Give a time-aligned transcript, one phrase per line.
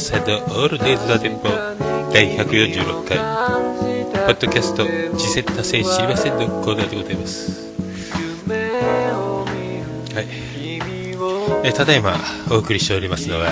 [0.00, 1.48] FA サイトオールデイズ・ザ・テンポ
[2.12, 3.18] 第146回。
[3.18, 4.86] ポッドキャスト
[5.18, 7.70] 「次戦多戦知りません」のコーナーでございます。
[10.14, 10.26] はい。
[11.64, 12.16] えただいま
[12.50, 13.50] お送りしておりますのは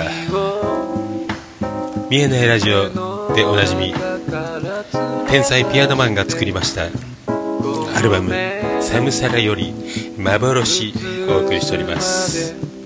[2.09, 2.89] 見えないラジオ
[3.35, 3.95] でおなじみ
[5.29, 6.87] 天才ピアノマンが作りました
[7.95, 8.33] アルバム
[8.81, 9.75] 「サムサラ」より
[10.17, 10.95] 「幻」
[11.29, 12.78] お送りしております。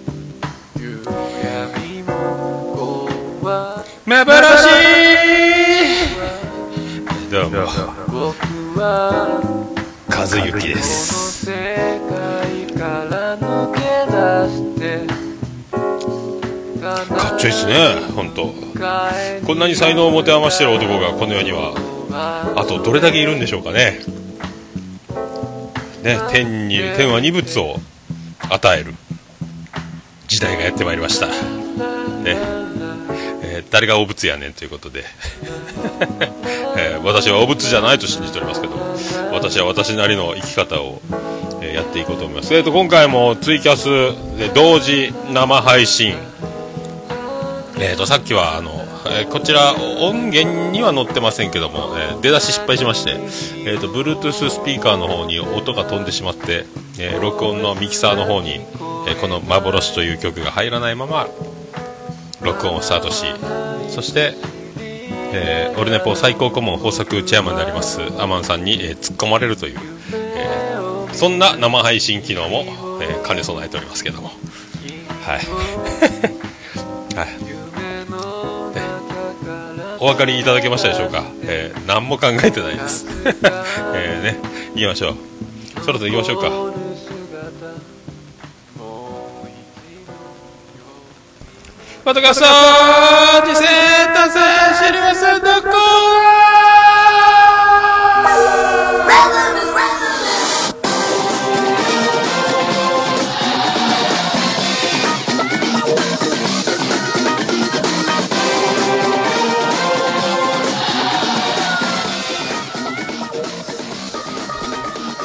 [4.12, 4.28] 幻
[7.30, 8.34] どうも。
[10.06, 11.46] 和幸です。
[11.46, 11.52] 世
[12.10, 15.06] 界から抜け出して
[17.18, 17.72] かっちょいいっすね
[18.14, 18.52] 本当
[19.46, 21.72] こんなに才能を持て余してる男がこの世には
[22.55, 23.98] あとどれだけいるんでしょうかね。
[26.02, 27.77] ね天に天は二物を
[28.50, 28.92] 与える
[30.28, 31.28] 時代がやってまいりました。
[31.28, 32.61] ね
[33.70, 35.05] 誰がお仏やねんということで、
[36.77, 38.74] えー私はお仏じゃないと信じておりますけど
[39.32, 41.00] 私は私なりの生き方を、
[41.60, 43.89] えーやっていこうと思います、えー、と今回もツイキャス
[44.36, 46.14] で同時生配信。
[47.78, 48.70] えー、とさっきはあの、
[49.06, 53.12] えーこちら音源には載ってませんけども、えー出だし失敗しまして、
[53.64, 56.67] えー、と Bluetooth スピーカーの方に音が飛んでしまって、
[56.98, 58.61] え録音のミキサーの方に、
[59.08, 61.27] えこの「幻」という曲が入らないまま
[62.45, 63.25] 録音をスタートし
[63.89, 64.35] そして、
[65.33, 69.79] えーオルネポ最高顧問豊作チェアマンになりますアマンさんに、えー突っ込まれるという、
[70.14, 72.64] えーそんな生配信機能も、
[73.03, 74.30] えー兼ね備えておりますけども。
[75.25, 75.41] はい。
[77.17, 77.29] はい。
[80.01, 83.07] お分かりいただけましたでしょうか、えー何も考えてないです。
[83.95, 84.36] えーね。
[84.74, 85.14] 行きましょう。
[85.85, 86.71] そろそろ行きましょうか。
[92.05, 92.46] ポトカスト
[93.46, 93.67] 次戦
[94.13, 94.42] 多戦
[94.89, 95.68] 知りませんどこ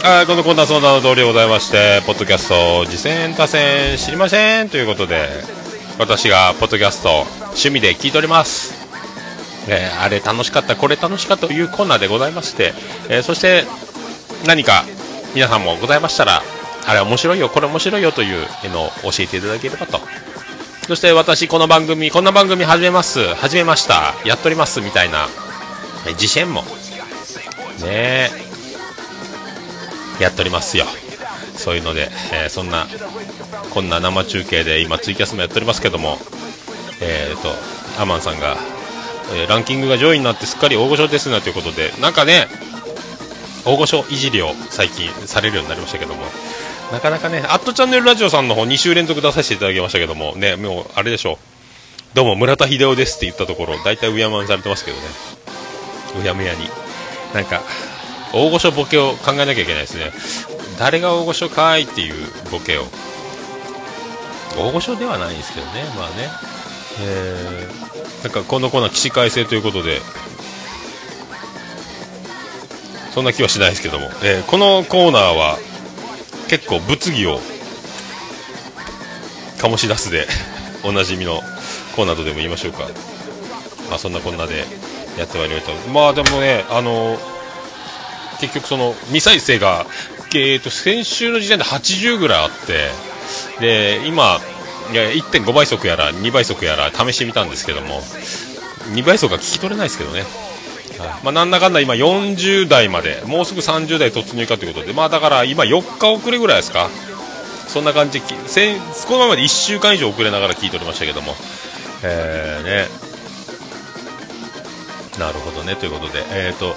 [0.03, 5.27] ーこのコーナーその名の通りでございまして、ポッドキャスト、次戦多戦知りませんということで、
[5.99, 8.75] 私がポッドキャスト、趣味で聞いております。
[9.67, 12.73] えーあれ楽しかった、これ楽しかったというコーナーでございまして、
[13.09, 13.63] えーそして
[14.45, 14.83] 何か
[15.33, 16.43] 皆さんもございましたら、
[16.85, 19.99] あれ面白いよ、これ面白いよというのを教えていただければと。
[20.87, 25.27] そして私、この番組、こんな番組始めます、始めました、やっておりますみたいな、
[26.07, 26.67] え自信も、ね
[27.87, 28.31] え、
[30.19, 30.85] やっておりますよ。
[31.57, 32.87] そういうので、えーそんな、
[33.71, 36.17] こんな生中継で今ツイキャスもやっておりますけども、
[37.01, 38.55] えっ、と、アマンさんが、
[39.33, 42.47] えーランキングが上位になってすっかり大御所ですなということで、なんかね、
[43.65, 46.23] 大御所いじりを最近されるようになりましたけども、
[46.91, 51.37] なかなかね、アットチャンネルラジオさんの方2週連続出させていただきましたけども、ね、もうあれでしょう。
[52.13, 55.03] どうも村田秀夫ですって言ったところ、大体うやまんされてますけどね。
[56.21, 56.69] うやむやに。
[57.33, 57.61] なんか、
[58.33, 60.11] 大御所ボケを考えなきゃいけないですね。
[60.77, 62.13] 誰が大御所かいっていう
[62.51, 62.83] ボケを。
[64.57, 66.29] 大御所ではないんですけどね、まあね。
[66.99, 69.99] えー、なんかこのコーナー起死回生ということで、
[73.13, 75.57] そんな気はしないですけども、えーこのコーナーは
[76.47, 77.39] 結構物議を
[79.57, 80.27] 醸し出すで
[80.83, 81.41] おなじみの
[81.95, 82.87] コーナーとでも言いましょうか。
[83.89, 84.65] まあそんなこんなで
[85.17, 85.89] やってまいりました。
[85.91, 87.19] まあでもね、あの
[88.39, 89.85] 結局その未再生が、
[90.33, 92.89] えー、と先週の時点で80ぐらいあって
[93.59, 94.39] で今
[94.91, 98.01] 1.5倍速やら2倍速やら試してみたんですけども
[98.93, 100.21] 2倍速が聞き取れないですけどね、
[100.99, 101.23] はい。
[101.23, 106.89] まあ、なんだかんだ今40代までもうすぐ30代突入かということでまあだから今4日遅れぐらいですか？
[107.67, 108.27] そんな感じこ
[109.11, 111.35] のままで1週間以上遅れながら聞いておりましたけども。
[112.03, 112.87] えーね。
[115.19, 116.23] なるほどねということで。
[116.31, 116.75] えっ、と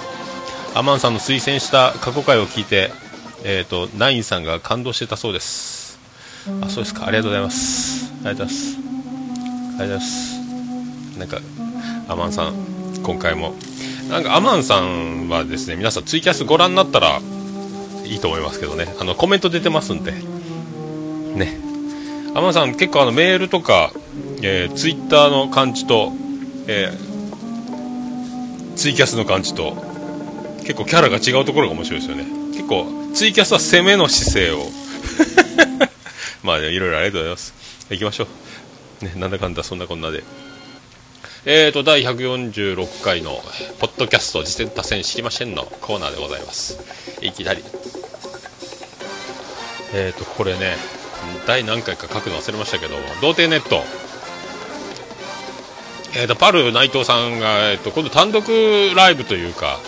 [0.75, 2.91] アマンさんの推薦した過去回を聞いて、
[3.43, 5.99] えー、とナインさんが感動してたそうです。
[6.61, 7.07] あそうですか。
[7.07, 8.11] ありがとうございます。
[8.25, 8.77] ありがとうございます。
[8.77, 11.19] ありがとうございます。
[11.19, 11.41] なんか
[12.07, 12.53] アマンさん
[13.03, 13.55] 今回も。
[14.09, 17.21] なんかアマンさんはですね皆さんツイキャスご覧になったら
[18.05, 18.93] いいと思いますけどね。
[18.99, 20.11] あのコメント出てますんで。
[20.11, 21.57] ね。
[22.35, 23.91] アマンさん結構あのメールとか、
[24.41, 26.11] えー、ツイッターの感じと、
[26.67, 29.75] えー、ツイキャスの感じと
[30.61, 32.25] 結構キャラが違うところが面白いですよね。
[32.53, 34.69] 結構ツイキャスは攻めの姿勢を
[36.43, 37.53] まあ、ね、いろいろありがとうございます
[37.89, 38.27] 行きましょ
[39.01, 40.23] うねなんだかんだそんなこんなで
[41.43, 43.41] えーと、第146回の、
[43.79, 46.77] ポッドキャスト、次戦多戦知りませんのコーナーでございます。
[47.19, 47.63] いきなり。
[49.95, 50.77] えーと、これね、
[51.47, 53.83] 第何回か書くの忘れましたけど、童貞ネット。
[56.15, 58.47] えーと、パル内藤さんが、えーと、今度単独
[58.95, 59.79] ライブというか、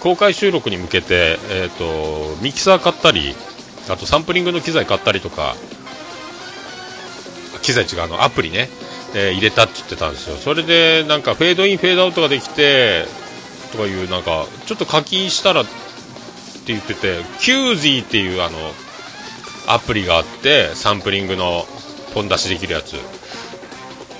[0.00, 3.34] 公開収録に向けて、えーと、ミキサー買ったり、
[3.88, 5.54] あとサンプリングの機材買ったりとか、
[7.62, 8.68] 機材違う、の、アプリね。
[9.14, 13.06] えー、入れたって言ってたんですよそれでなんかフェードインフェードアウトができて
[13.72, 15.70] とかいうなんかちょっと課金したらって
[16.66, 18.58] 言っててキュージーっていうあの
[19.66, 21.64] アプリがあってサンプリングの
[22.14, 22.96] ポン出しできるやつ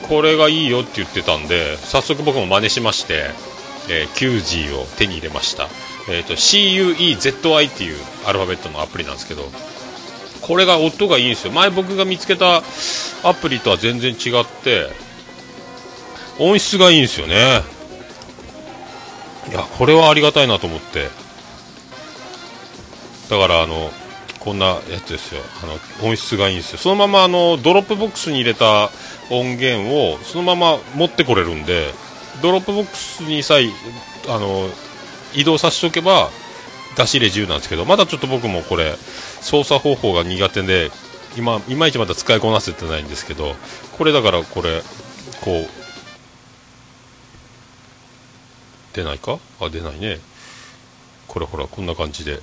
[0.08, 3.30] これがいいよって言ってたんで早速僕も真似しまして、
[3.88, 5.68] えー、キュージーを手に入れました、
[6.08, 7.96] えーと、CUEZY っていう
[8.26, 9.44] アルファベットのアプリなんですけど
[10.40, 11.52] これが音がいいんですよ。
[11.52, 12.62] 前僕が見つけた
[13.22, 14.86] アプリとは全然違って
[16.38, 17.62] 音質がいいんですよね。
[19.50, 21.08] いやこれはありがたいなと思って。
[23.28, 23.90] だからあの
[24.38, 25.42] こんなやつですよ。
[25.62, 26.78] あの音質がいいんですよ。
[26.78, 28.90] そのままあのドロップボックスに入れた
[29.30, 31.92] 音源をそのまま持ってこれるんで
[32.42, 33.68] ドロップボックスにさえ
[34.28, 34.68] あの
[35.34, 36.30] 移動させておけば
[36.96, 38.94] 出し入れ自由なんですけどまだちょっと僕もこれ
[39.40, 40.90] 操作方法が苦手で
[41.36, 43.54] 今いまいちまだ使いこなせてないんですけど
[43.96, 44.82] これだからこれ
[45.42, 45.68] こう
[48.94, 49.38] 出ないか？
[49.60, 50.18] あ出ないね。
[51.28, 52.40] これほらこんな感じで。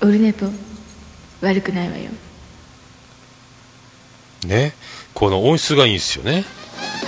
[0.00, 0.46] オルネポ
[1.42, 2.10] 悪くないわよ。
[4.46, 4.72] ね。
[5.14, 6.44] この音質がいいんですよね。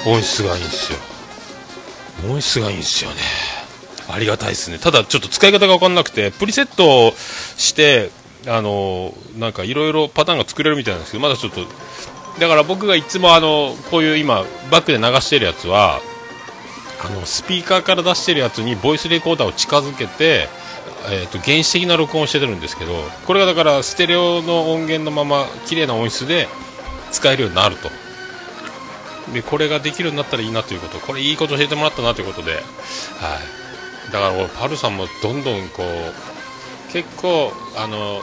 [0.06, 0.98] 音質がいいんですよ。
[2.28, 3.16] 音質がいいんですよね。
[4.08, 4.78] ありがたいですね。
[4.78, 7.16] ただちょっと使い方が分かんなくてプリセット
[7.56, 8.10] して
[8.46, 11.60] あのなんかいろいろパターンが作れるみたいなんですけどまだちょっと
[12.38, 16.00] だから僕がいつもあのこういう今バックで流してるやつは
[17.04, 20.48] あのスピーカーから出してるやつにボイスレコーダーを近づけて、
[21.10, 22.92] えーと、原始的な録音をしてるんですけど
[23.26, 26.48] これがだからステレオの音源のまま綺麗な音質で
[27.10, 27.90] 使えるようになると。
[29.32, 30.98] でこれができるようになったらいいなということ。
[30.98, 32.62] これいいこと教えてもらったなということで、はい、
[34.12, 38.20] だからパルさんもどんどんこう結構あの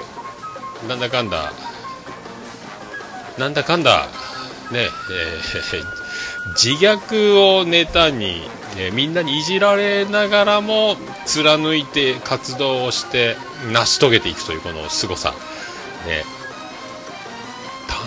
[0.88, 1.54] なんだかんだ
[3.38, 4.08] なんだかんだ
[4.72, 6.08] ねえー
[6.56, 8.42] 自虐をネタに、
[8.78, 10.96] えみんなにいじられながらも
[11.26, 13.36] 貫いて活動をして
[13.74, 15.32] 成し遂げていくというこの凄さ、
[16.06, 16.24] ね、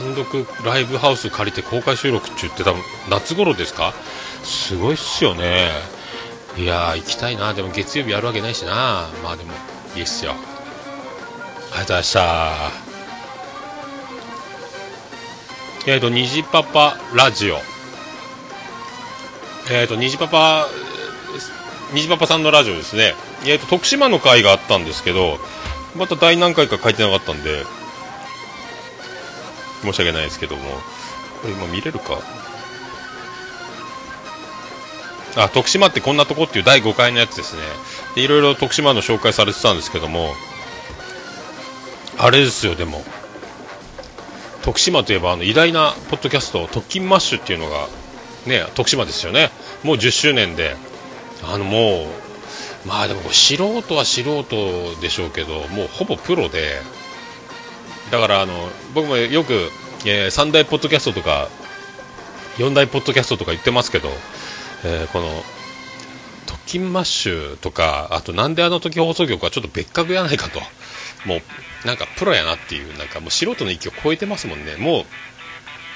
[0.00, 2.72] 単独ライブハウス借りて公開収録って言ってた
[3.10, 3.92] 夏頃ですか？
[4.42, 5.68] すごいっすよね。
[6.56, 7.52] いや行きたいな。
[7.52, 9.08] でも月曜日やるわけないしな。
[9.22, 9.52] まあでも
[9.94, 10.32] いいっすよ。
[10.32, 12.52] ありがとうございました。
[15.86, 17.56] えっ、ー、と虹パパラジオ。
[19.70, 20.66] えっ、ー、と虹パパ
[21.92, 23.12] 虹パパさんのラジオですね。
[23.44, 25.38] えっ、ー、と徳島の会があったんですけど
[25.94, 27.64] また第何回か書いてなかったんで
[29.82, 30.62] 申し訳ないですけども
[31.42, 32.18] これ今見れるか？
[35.36, 37.62] あ徳島ってこんなとこっていう第5回のやつですね。
[38.14, 40.34] でいろいろ徳島の紹介されてたんですけども
[42.18, 43.04] あれですよでも。
[44.62, 47.88] 徳島といえばあの偉大なポッドキャスト「特勤マッシュ」っていうのが
[48.46, 49.50] ね徳島ですよね。
[49.82, 50.76] もう10周年で。
[51.42, 52.02] あのも
[52.84, 56.82] うまあでも素人は素人でしょうけどもうほぼプロで。
[58.10, 58.52] だからあの
[58.94, 59.70] 僕もよく、
[60.04, 61.48] えー、3大ポッドキャストとか
[62.56, 64.08] 4大ポッドキャストとか言ってますけど、
[64.84, 65.28] えー、この
[66.46, 70.60] 「トキンマッシュ」とかあとなんであの時放送局はちょっと別格やないかと。
[71.26, 74.76] もうなんかプロやなっていうなんかもう素人の域を超えてますもんね。
[74.76, 75.04] もう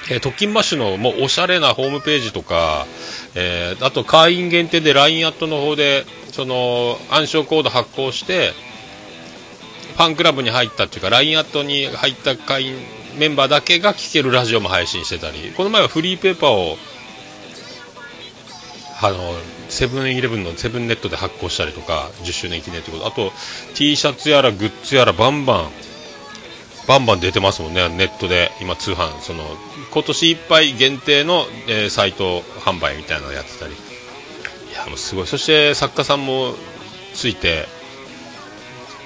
[0.07, 2.85] えー、特勤マッシュのもうおしゃれなホームページとか、
[3.33, 8.53] えー、あと会員限定で LINE アットの方でその暗証コード発行して
[9.95, 12.75] ファンクラブに入ったっていうか LINE アットに入った会員
[13.17, 16.77] メンバーだけが聴けるラジオも配信してたりこの前はフリーペーパーを
[19.01, 19.17] あの
[19.69, 23.07] セブンイレブンのセブンネットで発行したりとか10周年記念ということ。
[23.07, 23.31] あと
[23.73, 25.69] T シャツやらグッズやらバンバン
[26.87, 29.19] バンバン出てますもんねネットで今通販。
[29.21, 29.43] その
[29.91, 33.73] 今年いっぱい限定の、えーサイト販売みたいなのやってたり。
[33.73, 33.75] い
[34.73, 35.27] やもうすごい。
[35.27, 36.53] そして作家さんも
[37.13, 37.65] ついて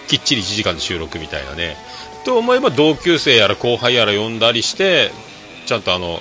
[0.10, 1.78] きっちり1時間で収録みたいなね。
[2.26, 5.12] と思えば同級生やら後輩やら呼んだりして
[5.66, 6.20] ちゃんとあの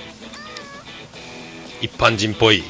[1.80, 2.62] 一般人っぽい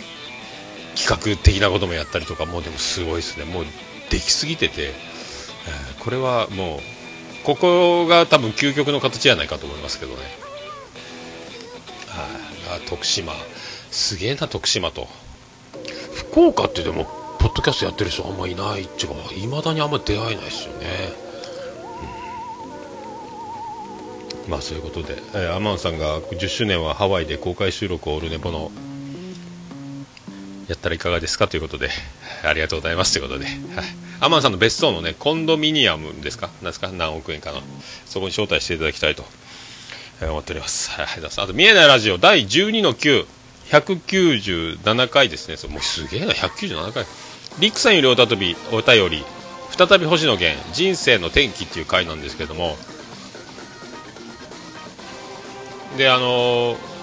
[0.97, 3.45] 企画的なこともやったりとかもうでもすごいですね。
[3.45, 3.65] もう
[4.11, 6.81] できすぎてて、えーこれはもう
[7.45, 10.19] ここが多分究極の形じゃないかと思いますけどね。
[12.07, 13.35] はいあ徳島。
[13.91, 15.07] すげえな徳島と。
[16.15, 17.07] 福岡ってでも
[17.39, 21.13] ポッドキャストやってる人あんまいないっていうかいまだにあんま出会えないですよね、
[24.49, 28.71] まあそういうことで、えーアマンさんが10周年はハワイで公開収録をオルネポの
[30.69, 31.89] やったらいかがですかということで、
[32.45, 33.47] ありがとうございますということで、
[34.21, 36.51] アマンさんの別荘のね、コンドミニアムですか？
[36.61, 36.89] なんですか？
[36.89, 37.63] 何億円かの。
[38.05, 39.25] そこに招待していただきたいと、
[40.21, 40.91] 思っております。
[40.91, 41.41] はい、あとうございます。
[41.43, 43.27] あと、見えないラジオ第12の9、
[43.71, 45.57] 197回ですね。
[45.57, 47.07] そうもうすげえな、197回。
[47.61, 49.25] リクさんよりおたとび、お便り、
[49.77, 52.77] 再び星野源、人生の転機っていう回なんですけども、
[55.97, 56.99] で、あのー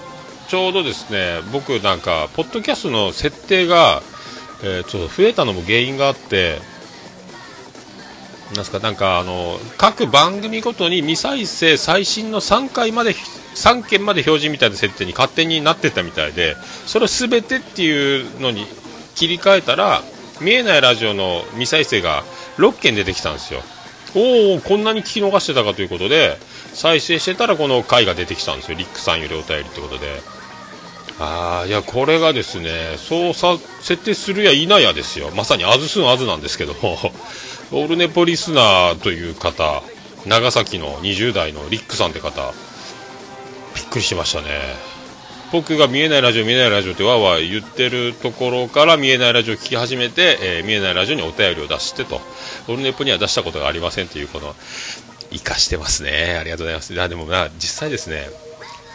[0.48, 4.04] ちょうどですね僕なんかポッドキャストの設定が、
[4.64, 6.60] えーちょっと増えたのも原因があって
[8.56, 13.16] なんすかなんかあの各番組ごとに未再生最新の3回まで
[13.56, 18.66] 3件まで表示みたいな設定に勝手になってたみたいでそれを全てっていうのに
[19.16, 20.02] 切り替えたら
[20.42, 22.24] 見えないラジオの未再生が
[22.58, 23.62] 6件出てきたんですよ。
[24.18, 26.38] おおこんなに聞き逃してたかということで
[26.74, 28.78] 再生してたらこの回が出てきたんですよ。
[28.78, 30.22] リックさんよりお便りってことで。
[31.18, 35.32] ああいやこれがですねそうさ設定するや否やですよ。
[35.32, 36.98] まさにあずすんあずなんですけども
[37.72, 39.82] オルネポリスナーという方
[40.26, 42.54] 長崎の20代のリックさんって方
[43.96, 44.50] くりしましたね。
[45.54, 52.20] 僕が見えないラジオ見えないラジオってわーわー言ってるところから見えないラジオを聞き始めて、えー見えないラジオにお便りを出してと。
[52.68, 54.54] オルネポには出したことがありませんというこの
[55.32, 56.38] 生かしてますね。
[56.40, 56.94] ありがとうございます。
[56.94, 58.28] いでもな実際ですね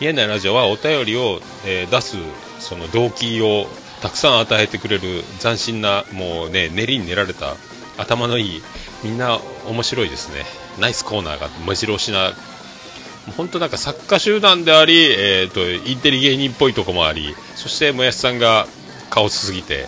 [0.00, 2.16] 見えないラジオはお便りを、えー出す
[2.59, 3.66] その動機を
[4.02, 7.54] たくさん与えてくれる斬新なもうね練りに練られた
[7.97, 8.62] 頭のいい
[9.02, 10.45] みんな面白いですね。
[10.78, 12.33] ナイスコーナーが目白押しな
[13.37, 18.67] 本当なんか作家集団であり、えー、とインテリ芸人っぽいとこもありそしてもやしさんが
[19.11, 19.87] 顔すすぎて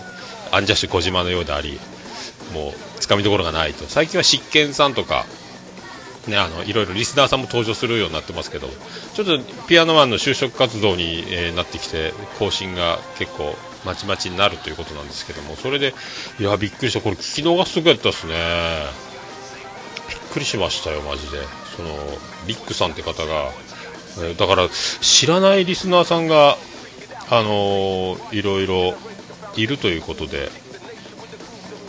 [0.51, 1.79] アンジャッシュ小島のようであり
[2.53, 3.85] もうつかみどころがないと。
[3.85, 5.25] 最近は執権さんとか
[6.27, 8.69] ね、あのいろいろリスナーさんも登場するようになってますけど
[9.13, 15.93] ちょっとピアノマンの就職活動に、えーなってきて更新が結構まちまちになるということなんですけどもそれで
[16.39, 17.01] いやびっくりした。
[17.01, 18.33] これ聞き逃すとこやったですね。
[20.07, 21.62] びっくりしましたよマジで。
[21.75, 21.89] その
[22.47, 23.49] リックさんって方が、
[24.21, 24.67] えだから
[25.01, 26.57] 知らないリスナーさんが
[27.29, 28.93] あのーいろいろ
[29.55, 30.49] いるということで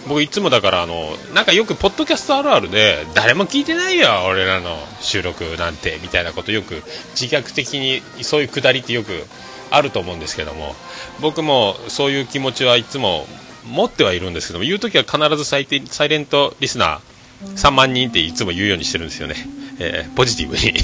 [0.08, 6.82] 僕いつもだからあのなんかよくポッドキャストあるあるで誰も聞いてないよ俺らの収録なんてみたいなことよく
[7.18, 9.24] 自虐的にそういうくだりってよく
[9.70, 10.74] あると思うんですけども
[11.20, 13.26] 僕もそういう気持ちはいつも
[13.66, 17.13] 持ってはいるんですけども言う時は必ずサイサイレントリスナー
[17.56, 19.34] 3万人っていつも言うようにしてるんですよね、
[19.78, 20.74] えーポジティブに。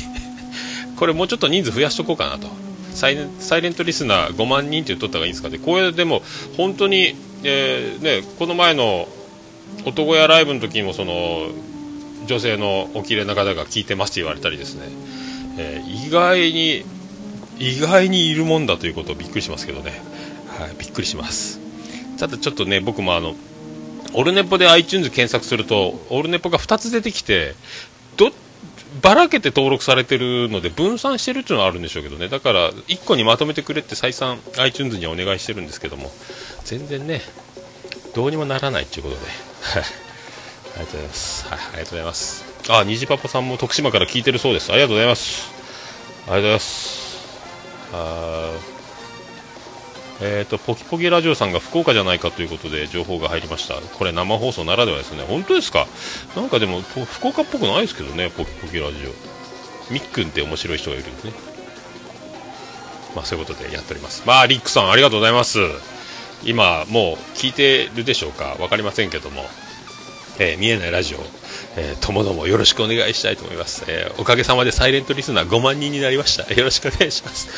[0.97, 2.49] これもうちょっと人数増やしとこうかなと。
[2.95, 3.17] サイ
[3.62, 5.59] レントリスナー5万人って言っとった方がいいんですかね。
[5.59, 6.23] これでも
[6.57, 7.14] 本当に、
[7.45, 9.09] えーね、この前の
[9.85, 11.49] 男屋ライブの時にもその
[12.26, 14.83] 女性のお綺麗な方が聞いてますって言われたりですね、
[15.59, 16.85] えー意外に
[17.59, 20.00] 意外にいるもんだということをびっくりしますけどね、
[20.59, 21.61] はい、びっくりします。
[22.19, 23.35] ただちょっとね僕もあの
[24.14, 27.55] オルネポで iTunes 検索するとオルネポが2つ出てきて
[28.17, 28.31] ど
[29.02, 32.29] ばらけて登録されてるので分散してるっていうのはあるんでしょうけどね。
[32.29, 36.11] だから1個にまとめてくれって再三 iTunes にはお願いしてるんですけども
[36.64, 37.21] 全然ね
[38.14, 39.23] どうにもならないっていうことで。
[40.76, 41.49] ありがとうございます。
[41.49, 42.45] はいありがとうございます。
[42.69, 44.73] あ虹パパさんも徳島から聞いてるそうです。
[44.73, 45.50] ありがとうございます。
[46.26, 47.00] ありがとうございます。
[47.93, 48.80] あー
[50.23, 53.75] えー、とポキポキラジオさんが福岡じゃないかということで情報が入りました。
[53.77, 55.25] これ生放送ならではですね。
[55.27, 55.87] 本当ですか？
[56.37, 59.93] なんかでも福岡っぽくないですけどねポキポキラジオ。
[59.93, 61.33] みっくんって面白い人がいるんですね。
[63.17, 64.23] まあそういうことでやっております。
[64.27, 65.59] まあリックさんありがとうございます。
[66.45, 68.57] 今もう聞いてるでしょうか？
[68.59, 69.45] 分かりませんけども、
[70.39, 71.19] えー見えないラジオ、
[71.77, 76.53] えーともどもよろしくお願いしたいと思います、えーおかげさまでサイレントリスナー5万人になりました。
[76.55, 77.49] よろしくお願いします。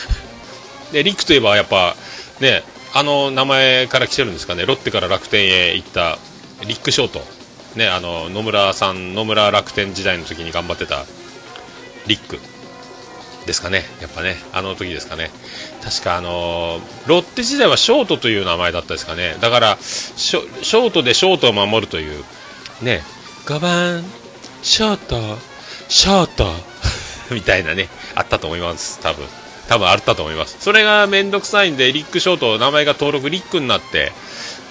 [0.92, 1.97] でリックといえばやっぱ
[2.40, 2.62] ね
[2.94, 4.66] あの名前から来てるんですかね。
[4.66, 6.18] ロッテから楽天へ行った
[6.66, 7.20] リック・ショート。
[7.76, 11.04] ねあの野村さん野村楽天時代の時に頑張ってた
[12.06, 12.38] リック。
[13.46, 15.30] ですかね、やっぱね、あの時ですかね、
[15.82, 22.24] 確かあのロッテ時代はショートという名前だったですかね、だからショショートでショートを守るという、
[22.82, 23.02] ね、
[23.46, 24.04] 5番、
[24.62, 25.38] ショート、
[25.88, 26.52] ショート。
[27.30, 29.26] みたいなね、あったと思います、多分。
[29.69, 34.12] 多分あったと思います、それがめんどくさいんで、リックショート、名前が登録リックになって、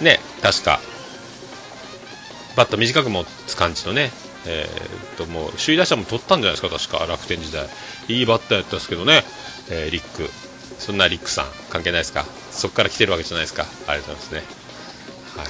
[0.02, 0.80] ね、確か、
[2.56, 4.12] バット短く持つ感じのね、
[4.46, 7.68] えーっともう首位打者も取ったんじゃないですか、確か楽天時代、
[8.10, 9.24] いいバッターやったんですけどね、
[9.70, 10.30] えーリック、
[10.78, 14.62] そんなリックさん、関係ないですか、そこから来てるわけじゃないですか、ありがとうございますね。
[15.38, 15.48] はい。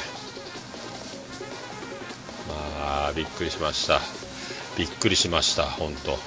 [2.48, 4.00] まあ、びっくりしました、
[4.78, 6.20] びっくりしました、本当。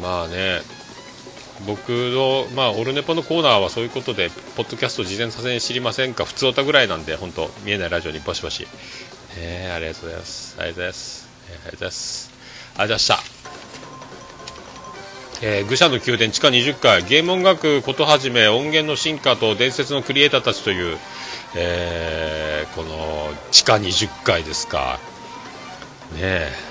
[0.00, 0.60] まあね、
[1.66, 8.66] 僕の、まあ、オルネポのコーナーはそういうことで、ポッドキャスト事前させに知りませんか、普通おたぐらいなんで、本当、見えないラジオにバシバシ、
[9.36, 13.38] えーありがとうございます、ありがとうございます、えーありがとうございます、ありがとうございました。
[15.40, 17.04] えー愚者の宮殿地下20階。
[17.04, 20.98] ゲーム音楽ことはじめ音源の進化と伝説のクリエイターたちという、
[21.54, 24.98] えーこの地下20階ですか。
[26.14, 26.67] ねえ。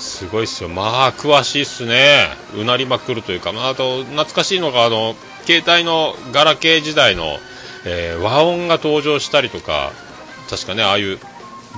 [0.00, 0.68] すごいっすよ。
[0.68, 2.26] まあ詳しいっすね。
[2.56, 5.14] うなりまくるというか、まあ、あと懐かしいのがあの
[5.44, 7.38] 携帯のガラケー時代の、
[7.84, 9.92] えー和音が登場したりとか
[10.48, 11.18] 確かねああいう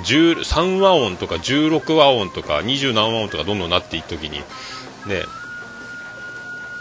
[0.04, 5.24] 3和音とか16和音とか20何和音とかどんどんなっていった時にね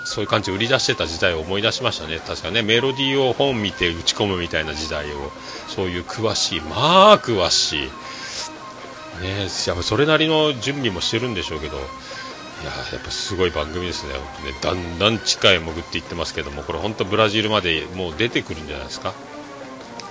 [0.03, 2.19] そういう感じで売り出してた時代を思い出しましたね。
[2.19, 5.31] 確かねメロディーを本見て打ち込むみたいな時代を
[5.67, 7.89] そういう詳しいまあ詳しい
[9.21, 9.47] ね。
[9.67, 11.85] やっぱそれなりの準備もしてるんでしょうけどいや
[12.93, 14.13] やっぱすごい番組ですね。
[14.13, 14.19] ね
[14.61, 19.13] だんだん地下へ潜っていってますけどもこれ本当ブラジルまでもう出てくるんじゃないですか？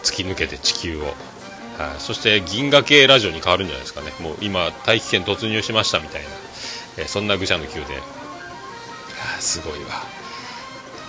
[0.02, 1.14] 突き抜けて地球を。
[1.78, 6.28] はい、そして銀河系ラジオに変わるんじゃないですかね、もう今、大気圏突入しましたみたいな、
[6.98, 7.88] えそんな愚者の宮殿、
[9.38, 10.04] すごいわ、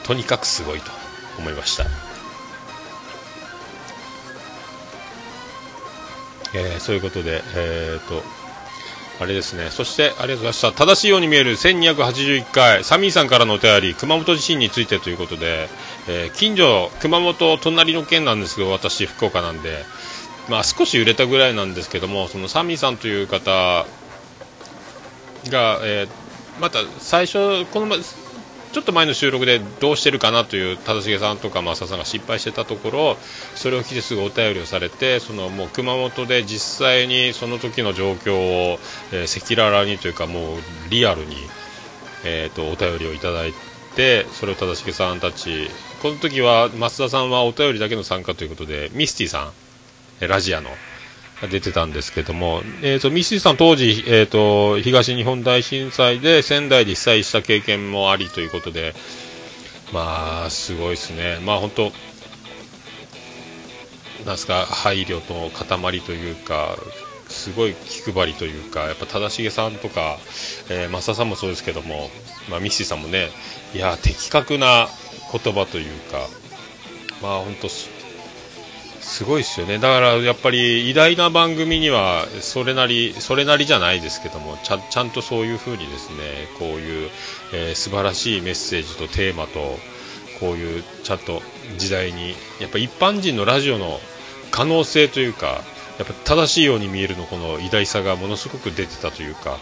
[0.03, 0.89] とにかくすごいと
[1.37, 1.83] 思いました。
[6.53, 8.23] えーそういうことで、えー、と、
[9.19, 15.69] あれですね、そしてありがとうございました、正しいように見える1281回、サミーさんからのお便り、熊本地震についてということで、
[16.07, 19.85] えー近所、熊本、隣の県なんですけど、私、福岡なんで、
[20.49, 23.85] まあ、少し揺れたぐらいなんですけども、そのサミーさんという方
[25.49, 26.21] が、えー
[26.59, 27.95] また最初、このま
[28.71, 33.17] ちょっと前の収録でどうしてるかなという忠重さんとか増田さんが心配してたところ
[33.55, 38.35] それを聞いてすぐお便りをされてそのもう熊本で実際にその時の状況
[38.73, 38.79] を
[39.11, 40.57] 赤裸々にというかもう
[40.89, 41.35] リアルに、
[42.23, 43.53] えー、とお便りをいただい
[43.95, 45.67] てそれを忠重さんたち
[46.01, 49.51] この時は増田さんはお便りだけの参加ということでミスティさ
[50.21, 50.69] んラジアの
[51.49, 58.93] 出てたんですけども、えー、とミスティさん当時、えー、と東日本大震災で仙台で被災した経験もありということで
[59.91, 61.39] まあすごいですね。
[61.43, 61.91] まあ本当
[64.25, 66.77] なんすか配慮と塊というか
[67.27, 70.17] すごい気配りというかやっぱ忠重さんとか、
[70.69, 72.09] えー、増田さんもそうですけども、
[72.49, 73.29] まあ、ミスティさんもね
[73.73, 74.87] いや的確な
[75.31, 76.27] 言葉というか
[77.21, 77.69] まあ本当
[79.11, 87.09] すごいですよね、だからやっぱり偉大な番組にはそれなりそれなりじゃないですけどもちゃちゃんとそういう風にですねこういう、
[87.53, 89.77] えー素晴らしいメッセージとテーマと
[90.39, 91.41] こういうちゃんと
[91.77, 93.99] 時代にやっぱ一般人のラジオの
[94.49, 95.61] 可能性というか
[95.99, 99.57] やっぱ正しいように見えるのこの偉大さがものすごく出てたというか。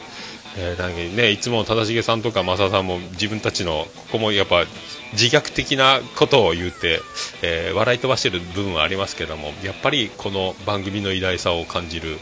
[0.58, 4.66] えーなんね、いつも忠重さんとか正さんも自分たちのここもやっぱ
[5.14, 7.02] 自虐的なことを言って、
[7.42, 12.18] えー笑い飛ばしてる部分はありますけどもやっぱりこの番組の偉大さを感じる、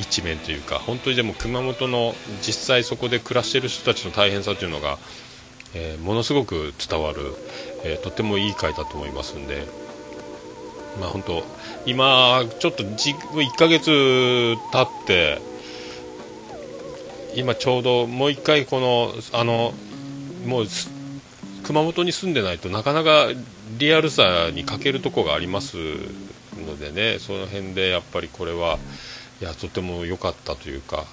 [0.00, 4.98] 一面というか本当にでも熊本の実際そこで暮らしている人たちの大変さというのが、
[5.74, 7.34] えーものすごく伝わる、
[7.84, 9.66] えーとてもいい回だと思いますんで。
[11.00, 11.42] まあ本当
[11.86, 15.40] 今ちょっと1ヶ月経って
[17.34, 19.72] 今ちょうどもう一回このあの
[20.46, 20.90] もうす
[21.62, 23.28] 熊本に住んでないとなかなか
[23.78, 25.76] リアルさに欠けるとこがあります
[26.56, 28.78] のでねその辺でやっぱりこれは
[29.40, 31.04] いやとても良かったというか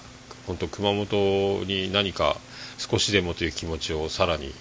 [0.47, 2.37] 本当熊本に何か
[2.77, 4.53] 少しでもという気持ちをさらに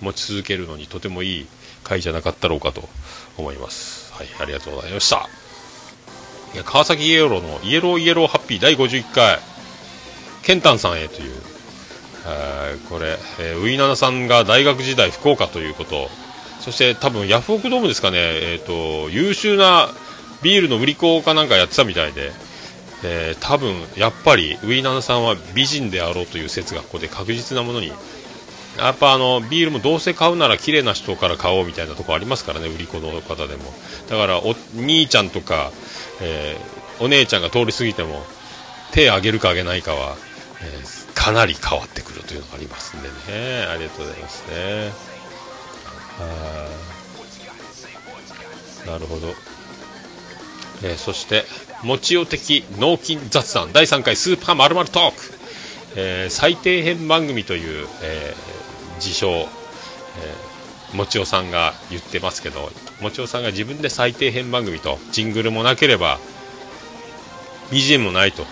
[0.00, 1.46] 持ち続けるのにとてもいい
[1.82, 2.88] 回じゃなかったろうかと
[3.38, 4.12] 思います。
[4.12, 5.28] はいありがとうございました。
[6.54, 9.55] いや川崎イエローのイエローイエローハッピー第51回。
[10.46, 11.32] ケンタンさんへという、
[12.24, 16.08] えーこれ、えーウィナナさんが大学時代福岡ということ
[16.60, 19.88] そして多分ヤフオクドームですかね、えー、と優秀な
[20.42, 22.30] ビールの売り子かなんかやってたみたいで、
[23.02, 27.88] えー多分やっぱりウィナナさんは美人であろうという説がここで確実なものに
[28.78, 33.64] やっぱあのビールもどうせ買うなら綺麗な人から買おうみたいなところありますからね売り子の方でも。
[34.08, 35.72] だからお兄ちゃんとか、
[36.22, 38.24] えーお姉ちゃんが通り過ぎても
[38.92, 40.16] 手あげるかあげないかは、
[40.62, 43.64] えーかなり変わってくるというのがありますんでね。
[43.64, 44.92] ありがとうございますね。
[46.18, 46.68] は
[48.86, 49.34] いなるほど、
[50.84, 51.44] えーそして
[51.82, 55.16] もちお的脳筋雑談第3回スーパーまるトーク、
[55.96, 62.70] えー最底辺番組という、えー自称、えもちおさんが言ってますけど
[63.02, 66.18] もちおさんが自分で最底辺番組とジングルもなければ
[67.70, 68.44] BGM もないと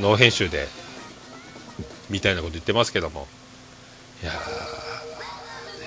[0.00, 0.66] ノー編集で
[2.10, 3.26] みたいなこと言ってますけども。
[4.22, 4.36] いやーね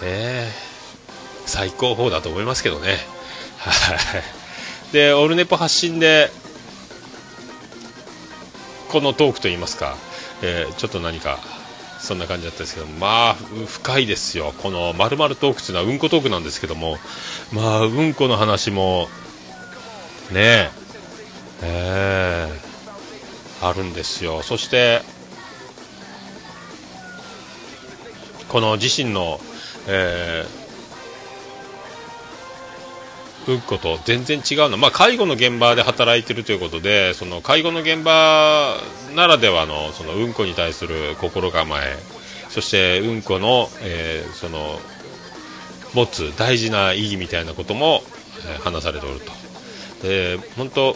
[0.04, 0.52] え
[1.46, 2.98] 最高峰だと思いますけどね。
[3.58, 3.72] は
[4.90, 4.94] い。
[4.94, 6.32] でオルネポ発信で
[8.90, 9.96] このトークといいますか、
[10.42, 11.38] えーちょっと何か
[12.00, 14.54] そんな感じだったんですけどまあ深いですよ。
[14.60, 16.98] このまるトークっていうのはうんこトークなんですけども。
[17.52, 19.10] まあうんこの話も
[20.32, 20.72] ね
[21.62, 24.42] ええーあるんですよ。
[24.42, 25.02] そして
[28.50, 29.40] この自身の、
[29.88, 30.60] えー
[33.48, 38.76] うんこと全然違うの、まあ、介護の現場で働いてるということでその介護の現場
[39.16, 41.98] ならではのそのうんこに対する心構え
[42.50, 44.80] そしてうんこの,、えーその
[45.96, 48.04] 持つ大事な意義みたいなことも、
[48.48, 49.32] えー話されておると。
[50.08, 50.96] で本当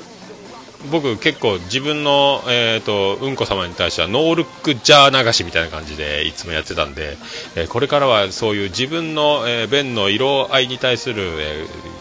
[0.91, 7.17] 僕結構自分の、えー、とうんこ様に対してはノールックジャー流しみたいな感じでいつもやってたんで、
[7.56, 11.93] えーこれからはそういう自分の、えー便の色合いに対する、えー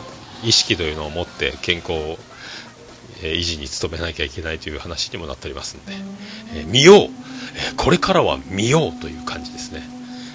[0.45, 1.95] 意識というのを持って健康を、
[3.23, 5.93] えー維持に努めなきゃいけないという話にもなっておりますんで、
[6.57, 9.81] えー見よう、えーこれからは見ようという感じですね、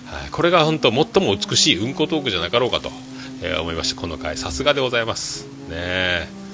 [0.05, 2.89] はい、これが本当最も美しいうんこトークじゃなかろうかと、
[3.43, 5.45] えー思いましたこの回さすがでございます。
[5.69, 6.46] ね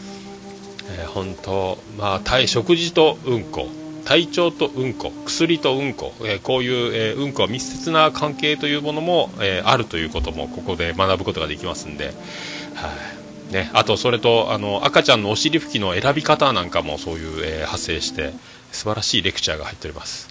[0.98, 3.68] えー本当、まあ、体食事とうんこ
[4.06, 13.54] 体調とうんこ薬とうんこ、えーこういう、えーうんこは密接な関係というものも、えーあるということもここで学ぶことができますんで、はい。
[13.54, 18.34] ね、あとそれとあの赤ちゃんのお尻拭きの選び方なんかもそういう、えー派生して
[18.72, 20.28] 素晴らしいレクチャーが入っております、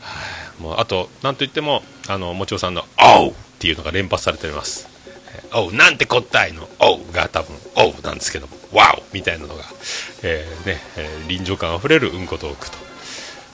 [0.00, 0.12] は
[0.58, 0.62] い。
[0.62, 4.88] もうあとなんといってもあのもちおさんの「おう!」っていうのが連発されております。
[5.54, 6.68] おうなんてこったいの？
[6.80, 8.57] おうが多分おうなんですけども。
[8.72, 9.64] わおみたいなのが、
[10.22, 12.76] えーねえー臨場感あふれるうんこトークと。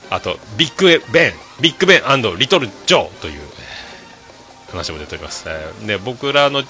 [0.09, 3.41] あとビッグベンビッグベンリトルジョーという
[4.71, 6.63] 話も出ております、えーで僕らの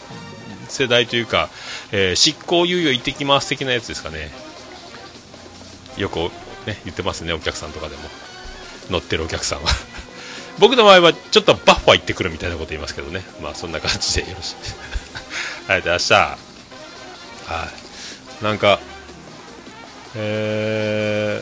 [0.70, 1.50] 世代というか、
[1.92, 4.32] えー執行猶予行ってきます的なやつですかね。
[5.98, 6.30] よく、ね、
[6.84, 8.02] 言ってますねお客さんとかでも。
[8.90, 9.70] 乗ってるお客さんは。
[10.60, 13.24] 僕の場合はちょっとバッファ行ってくるみたいなこと言いますけどね。
[13.42, 14.56] まあそんな感じでよろしい。
[14.56, 14.70] ありが
[15.68, 16.16] とうございました
[17.54, 17.85] はい。
[18.42, 18.80] なんか
[20.16, 21.42] え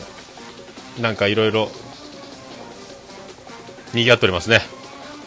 [0.98, 1.70] ー、なんかいろいろ
[3.92, 4.60] 賑わっておりますね。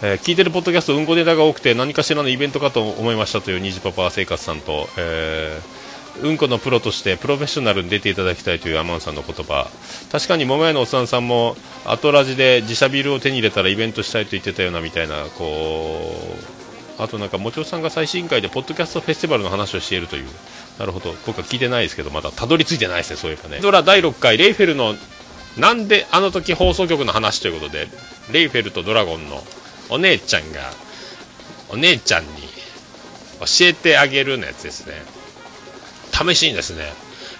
[0.01, 5.77] えー聞いてるポッドキャストうんこネタが多くて何かしらのイベントかと思いましたというニジパパ生活さんと、えー
[6.23, 9.69] うんこのプロとしてプロフェッショナルに出ていただきたいというアマンさんの言葉。
[10.12, 16.12] 確かに桃屋のおっさんさんもアトラジで自社ビルを手に入れたらイベントしたいと言ってたようなみたいなこ
[16.99, 20.25] うあとなんかもちおさんが最新回でポッドキャストフェスティバルの話をしているという。
[20.79, 21.15] なるほど。
[21.25, 23.59] 僕は聞いてないですけどまだたどり着いてないですねそういえばね。
[23.61, 24.95] ドラ第6回レイフェルの
[25.57, 27.87] なんであの時放送局の話ということで
[28.31, 29.43] レイフェルとドラゴンの
[29.89, 30.61] お姉ちゃんが
[31.69, 32.29] お姉ちゃんに
[33.39, 34.93] 教えてあげるのやつですね。
[36.11, 36.85] 試しにですね。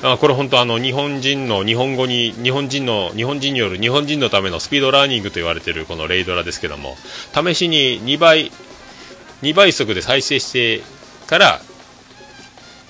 [0.04, 6.96] あこれ本当あの日本人の日本語に日本人の日本人による日本人のためのスピードラーニングと言われているこのレイドラですけども
[7.34, 8.52] 試しに2倍
[9.42, 10.84] 2倍速で再生して
[11.28, 11.62] から、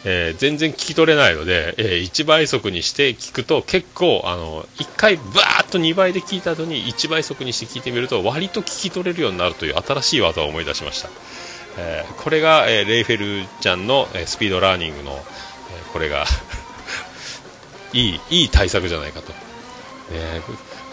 [0.05, 11.09] えー全然聞き取れないので、えー1倍速にして聞くと結構あの1回バーッと2倍で聞いた後に1倍速にして聞いてみると割と聞き取れるようになるという新しい技を思い出しました、
[11.77, 15.17] えーこれが、えレイフェルちゃんの、えスピードラーニングの、え
[15.93, 16.25] これが
[17.93, 19.37] いいいい対策じゃないかと、ね、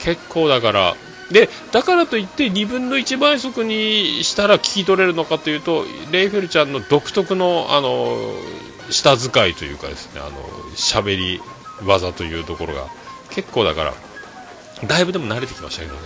[0.00, 0.94] 結構だから
[1.30, 8.34] でだからといって2分の1倍速にしたら聞き取れるのかというとレイフェルちゃんの独特のあの
[8.90, 10.31] 舌使いというかですねあの
[10.77, 11.40] 喋り
[11.85, 12.87] 技というところが
[13.31, 13.94] 結構だから
[14.87, 16.01] だいぶでも慣れてきましたけどね。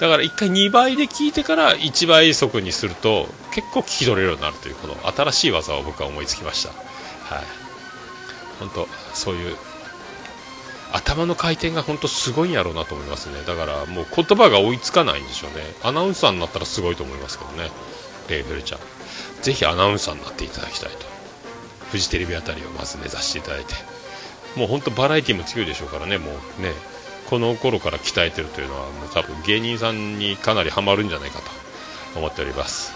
[0.00, 6.70] だから1回2倍で聞いてから1倍速にすると結構聞き取れるようになるというこの新しい技を僕は思いつきました。
[7.34, 7.44] はい。
[8.58, 9.56] 本当そういう
[10.92, 13.36] 頭の回転が本当すごいんやろうなと思いますね。
[13.46, 15.64] だからもう言葉が追いつかないんでしょうね。
[15.82, 17.70] アナウンサーになったらすごいと思いますけどね。
[18.28, 18.80] レイベルちゃん。
[19.42, 21.15] ぜひアナウンサーになっていただきたいと。
[21.96, 23.74] フジテレビあたりをまず目指していただいて
[24.54, 26.72] もう本当バラエティも強いでしょうからねもうね
[27.28, 32.92] この頃から鍛えてるというのはもう多分芸人さんにかなりハマるんじゃないかと思っております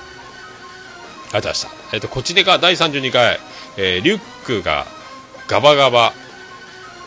[1.33, 1.97] ありがとうございました。
[1.97, 3.39] えっ、と、こちでか第32回、
[3.77, 4.85] えーリュックが
[5.47, 6.13] ガバガバ、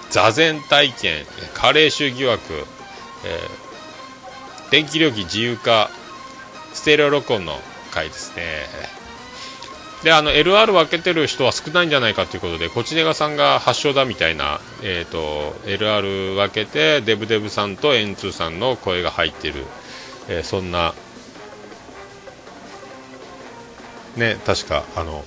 [0.09, 3.63] 座禅体験、加齢臭疑惑、えー
[4.71, 5.91] 電気料金自由化、
[6.73, 7.59] ステレオ録音の
[7.91, 8.65] 回ですね。
[10.03, 19.63] で、あの、LR 分けてる人は少ないんじゃないかということで、コチネガさんが発祥だみたいな、えっ、と、LR 分けて、デブデブさんと N2 さんの声が入ってる、
[20.27, 20.93] えーそんな、
[24.17, 25.23] ね、確か、あの、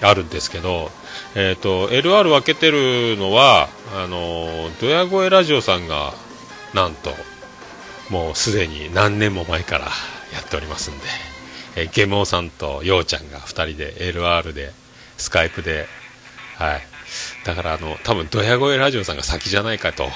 [0.00, 0.92] あるんですけど、
[1.34, 6.14] えっ、と、LR 分けてるのは、あの、ドヤ声ラジオさんが、
[6.72, 7.12] なんと、
[8.10, 9.86] もうすでに何年も前から
[10.32, 11.27] やっておりますんで、
[11.78, 14.72] えーゲモさんとようちゃんが2人で LR で、
[15.16, 15.86] スカイプで、
[16.56, 16.80] はい。
[17.44, 20.10] だから、あの、多分ドヤ声ラジオさんが先じゃないかと、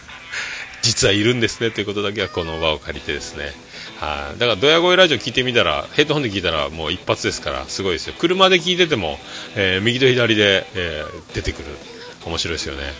[0.82, 3.52] 実はいるんですねということだけはこの場を借りてですね、
[3.98, 8.14] はい、だからドヤ声ラジオ聞いてみたらヘッドホンで聞いたらもう一発ですからすごいですよ。
[8.18, 9.18] 車で聞いてても、
[9.56, 11.64] えー右と左で、えー出てくる。
[12.24, 12.84] 面白いですよね。
[12.84, 12.90] は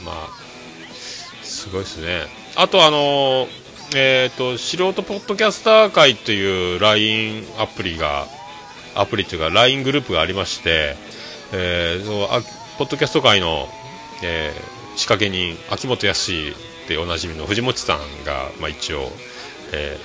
[0.00, 0.02] い。
[0.04, 2.26] まあすごいですね。
[2.56, 8.26] あとあのーえっ、と素人ポッドキャスター会という LINE アプリが
[8.94, 10.94] アプリというか LINE グループがありまして、
[11.52, 12.42] えーそうあ
[12.76, 13.66] ポッドキャスト界の、
[14.22, 16.32] えー仕掛け人秋元康
[16.88, 19.08] でおなじみの藤本さんが、まあ、一応、
[19.72, 19.96] え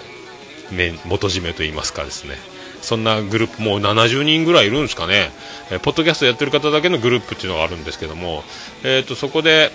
[0.72, 2.36] ー元締めといいますかですね。
[2.82, 5.32] そんなグループもう70人ぐらいいるんですかね、
[5.72, 8.44] えーポッドキャストやってる方だけのグループっていうのがあるんですけども、
[8.84, 9.72] えー、とそこで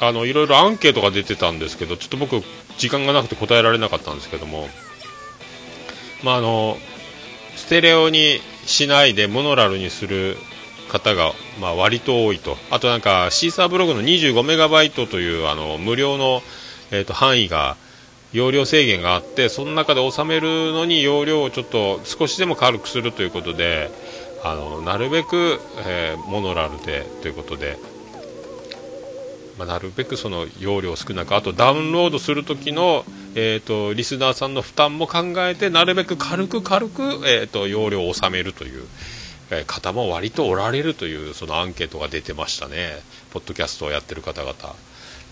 [0.00, 2.42] あのいろいろアンケートが出てたんですけどちょっと僕
[2.82, 4.68] 時間がなくて答えられなかったんですけども。
[6.24, 6.76] まああの
[7.54, 10.36] ステレオにしないでモノラルにする
[10.90, 12.56] 方が、まあ、割と多いと。
[12.72, 16.42] あとなんかシーサーブログの25メガバイトというあの無料の、
[16.90, 17.76] えー、と範囲が
[18.32, 23.90] 容量制限があってその中で収めるのに容量をちょっと少しでも軽くするということで
[24.42, 27.78] あのなるべく、えーモノラルでということで、
[29.58, 38.86] まあ、なるべくその容量少なくあとダウンロードする時の、えー、とリスナーさんの負担も考えてなるべく軽く軽く、えー、と容量を収めるという。
[39.66, 44.54] 方も割とおられるというそのアンケートが出てましたね、ポッドキャストをやってる方々、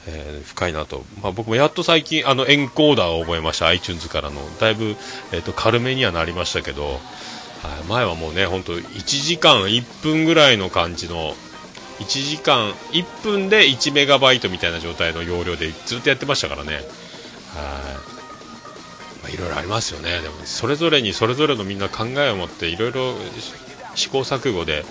[0.06, 4.96] えー深いなと、まあ、僕もやっと最近、あのエンコーダーを覚えました、iTunes からの、だいぶ、
[5.33, 7.00] えー、と軽めにはなりましたけど、はい。
[7.88, 11.35] 前はもうね、本当、1時間1分ぐらいの感じの、
[12.00, 16.74] 1時間1分で1メガバイトみたいな状態の容量でずっとやってましたからね。
[16.74, 16.82] はい。
[16.82, 16.82] ま
[19.26, 23.14] あいろいろありますよね、でもそれぞれにそれぞれのみんな考えを持っていろいろ
[23.94, 24.84] 試行錯誤で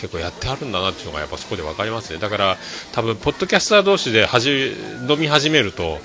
[0.00, 2.18] 結構やってあるんだなっていうのがやっぱそこで分かりますね。
[2.18, 2.56] だから
[2.92, 4.74] 多分ポッドキャスター同士ではじ
[5.08, 5.98] 飲み始めると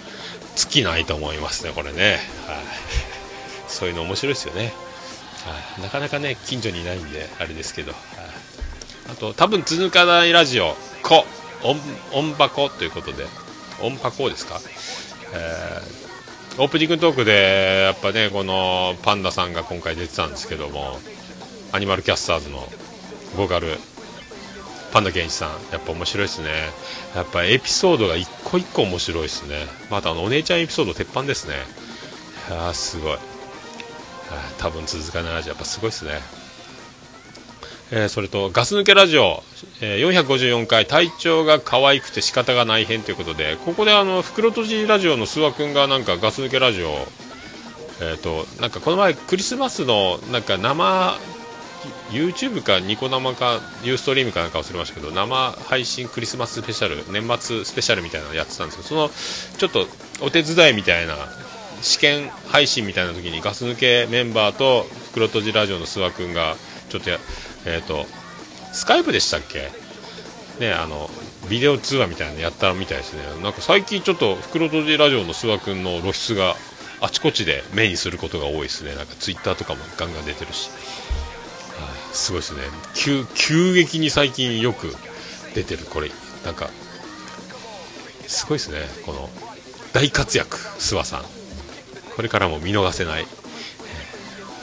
[0.59, 2.57] 尽きないと思いますねこれね、はい、
[3.69, 4.73] そういうの面白いですよね、
[5.45, 7.97] はい、なかなかね近所にいないんであれですけど、は、
[9.11, 11.25] あと多分続かないラジオ「こ」
[12.13, 13.25] 音箱ということで
[13.81, 14.59] 音箱ですか、
[15.33, 15.99] えー
[16.57, 20.99] オープニングトークでやっぱねこのパンダさんが今回出てたんですけども
[21.71, 22.67] アニマルキャスターズの
[23.37, 23.77] ボーカル
[24.91, 26.49] パンダケンイチさんやっぱ面白いですね。
[27.15, 29.67] やっぱエピソードが一個一個面白いですね。
[29.89, 31.55] またあのお姉ちゃんエピソード鉄板ですね。
[32.49, 33.17] いやーすごい。
[34.57, 36.19] 多分続かないラジオやっぱすごいですね。
[37.91, 39.43] えーそれとガス抜けラジオ、
[39.81, 46.89] えー454回体調が可愛くて仕方がない編ということでここであの袋とじラジオの諏訪君がなんかガス抜けラジオ
[48.01, 51.17] えー、となんかこの前クリスマスのなんか生
[52.11, 59.09] YouTube かニコ生かユーストリームかなんか忘れましたけど生配信クリスマススペシャル年末スペシャルみたいなのやってたんですけどその
[59.57, 61.15] ちょっとお手伝いみたいな
[61.81, 66.55] 試験配信みたいな時にガス抜けメンバーと袋とじラジオの諏訪君が
[66.89, 67.17] ちょっとや
[67.65, 68.05] えっ、と
[68.73, 69.69] スカイプでしたっけ？
[70.59, 71.09] ねあの
[71.49, 73.23] ビデオ通話みたいなのやったみたいですね。
[73.41, 76.55] なんか最近ちょっと袋とじラジオの諏訪君の露出が
[77.01, 78.93] あちこちで目にすることが多いですね。
[78.95, 80.79] なんかツイッターとかもガンガン出てるし、はい
[82.13, 82.61] すごいですね。
[82.93, 84.93] 急急激に最近よく
[85.55, 85.85] 出てる。
[85.85, 86.11] これ
[86.43, 86.69] なんか
[88.27, 88.79] すごいですね。
[89.05, 89.29] この
[89.93, 91.23] 大活躍諏訪さん。
[92.15, 93.25] これからも見逃せない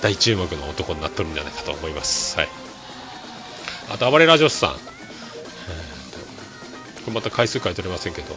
[0.03, 2.37] 大注目の男になっとるんじゃないかと思います。
[2.37, 2.49] はい。
[3.89, 4.71] あと暴れラジオスさん。
[4.71, 4.77] えー
[7.07, 8.35] れまた回数書いておりませんけど。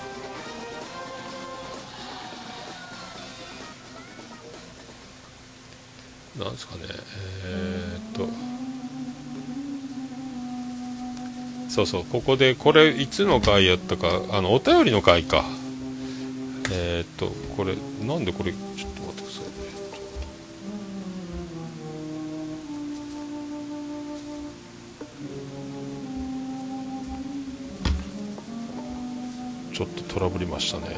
[6.44, 6.82] なんですかね。
[7.46, 8.30] えー、っと。
[11.70, 12.06] そうそう。
[12.06, 15.44] ここでこれいつの回やったかあのお便りの回か。
[16.72, 18.99] えー、っとこれなんでこれちょっと
[29.80, 30.98] ちょっとトラブりましたね。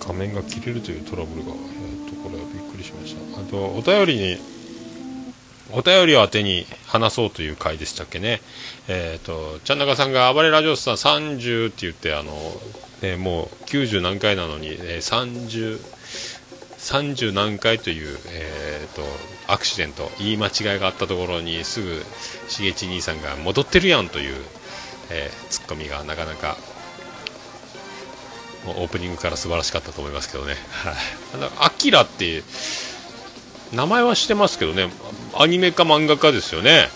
[0.00, 3.40] 画面が切れるというトラブルが、えー、っとこれはびっくりしました。
[3.40, 4.38] あとお便りに
[5.70, 8.40] お便りを当てに話そうという回でしたっけね、
[8.88, 12.32] えーと、ちゃんなかさんが暴れラジオスター30って言ってあの、
[13.02, 15.78] ね、もう90何回なのに、えー、30,
[16.78, 19.02] 30何回という、えーと、
[19.46, 22.02] アクシデント言い間違いがあったところにすぐ
[22.48, 24.42] しげち兄さんが戻ってるやんという、
[25.10, 26.56] えー、ツッコミがなかなか
[28.66, 30.54] オープニングから素晴らしかったと思いますけどね。
[30.84, 32.42] はい、アキラって
[33.72, 34.90] 名前はしてますけどね。
[35.34, 36.88] アニメか漫画家ですよね。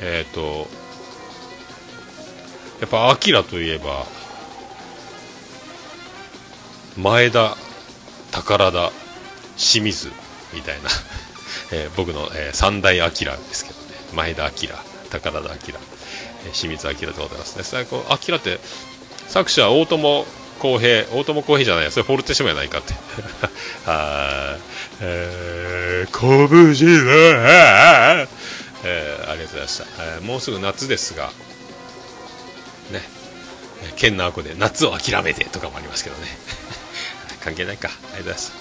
[0.00, 0.68] えっ、ー、と
[2.80, 4.06] やっぱアキラといえば
[6.96, 7.56] 前田
[8.32, 8.90] 宝田
[9.56, 10.10] 清水
[10.52, 10.90] みたいな、
[11.70, 13.86] えー、僕の、えー、三大アキラですけどね。
[14.12, 14.68] 前田明
[15.10, 15.54] 宝田明、
[16.44, 17.64] えー、清水明でございますね。
[17.64, 18.58] 最高アキラって
[19.28, 20.26] 作者大友
[20.62, 22.94] 康平大友康平じゃないそれフォルテシモやないかって。
[23.86, 24.56] あ
[25.00, 27.12] えー、拳の
[28.84, 31.30] えー、ありがとうございました、えー、もうすぐ夏ですが
[32.90, 33.02] ね。
[33.96, 36.26] 剣のあこで夏を諦めてとかもありますけどね。
[37.42, 37.88] 関係ないか。
[37.88, 38.52] ありがとうございます。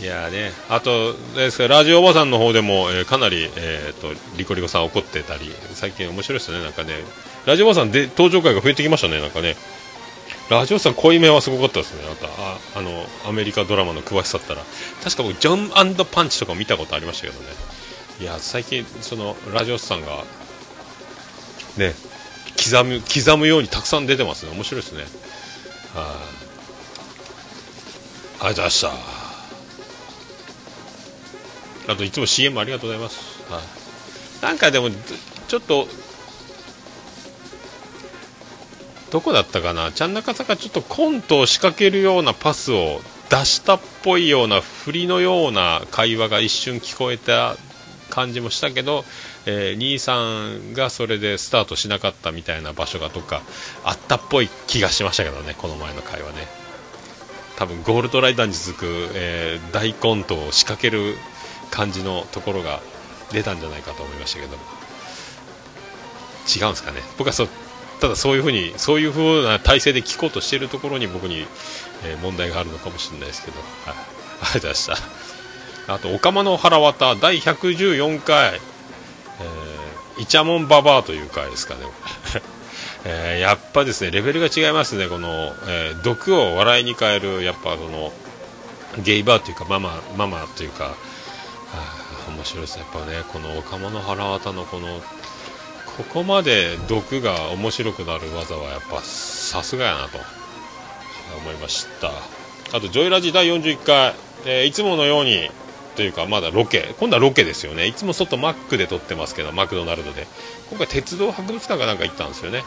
[0.00, 6.62] いやねあとですラジオおばさんの方でも、えー、かなり、えーと、リコリコさん怒ってたり最近面白いですよね。
[6.62, 6.94] なんかね
[7.46, 9.56] ラジオおばさんで登場回が増えてきましたねなんかね。
[10.50, 12.02] ラジオさん濃いめはすごかったですね。
[12.22, 14.62] あああのアメリカドラマの詳しさったら。
[15.02, 17.46] 確か僕ジョンパンチとか見たことありましたけどね。
[18.20, 20.24] いや最近そのラジオさんが
[21.76, 21.94] ね
[22.56, 24.52] 刻む刻むようにたくさん出てますね。
[24.52, 25.02] 面白いですね。
[25.02, 25.10] はい、
[28.40, 29.18] あ、ありがとうございました。
[31.88, 33.62] あといつも CM ありがとうございます、はい、
[34.42, 35.88] なんかでもちょっと
[39.10, 47.56] どこだったかな、ちゃん中さんがちょっとコントを仕掛けるようなパスを出したっぽいような振りのような会話が一瞬聞こえた
[48.10, 49.04] 感じもしたけど、
[49.46, 53.42] えー、兄さんがそれでスタートしなかったみたいな場所がどっか
[53.84, 56.48] あったっぽい気がしましたけどね、この前の会話ね。
[57.56, 61.16] 多分ゴールドライダーに続く、えー、大コントを仕掛ける
[61.70, 62.80] 感じのところが
[63.32, 64.56] 出たんじゃないかと思いましたけど。
[66.48, 67.02] 違うんですかね？
[67.18, 67.34] 僕は
[68.00, 71.46] ただそういうふうにそういうふうな体制で聞こうとしているところに僕に、
[72.04, 74.86] えー、問題があるのかもしれないですけど、はい、ありがとうございまし
[75.86, 75.94] た。
[75.94, 81.80] あと「おかまの腹渡」第114回、えー、イチャモンババアという回ですかね。
[83.04, 85.08] えー、やっぱですねレベルが違いますね。
[85.08, 88.12] この、えー、毒を笑いに変えるやっぱその
[88.98, 90.94] ゲイバーというかママママというか。
[92.28, 92.84] 面白いですね。
[92.92, 95.00] やっぱねこの「おかまの腹渡」のこの
[95.98, 100.18] ここまで毒が面白くなる技はやっぱさすがやなと
[101.42, 102.12] 思いました。
[102.76, 104.14] あとジョイラジ第41回、
[104.46, 105.50] えー、いつものように
[105.96, 107.88] というかまだロケ今度はロケですよね。
[107.88, 110.28] いつも外マックで撮ってますけどマクドナルドで。
[110.70, 112.62] 今回鉄道博物館かなんか行ったんですよね。